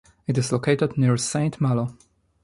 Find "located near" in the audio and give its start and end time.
0.51-1.15